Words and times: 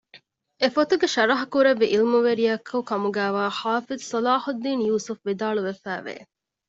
އެ 0.59 0.67
ފޮތުގެ 0.75 1.07
ޝަރަޙަކުރެއްވި 1.15 1.87
ޢިލްމުވެރިޔަކުކަމުގައިވާ 1.93 3.43
ޙާފިޡު 3.59 4.03
ޞަލާޙުއްދީނު 4.11 4.81
ޔޫސުފު 4.89 5.21
ވިދާޅުވެފައިވެ 5.27 6.15